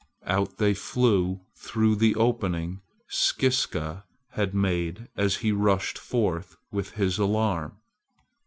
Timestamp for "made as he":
4.51-5.51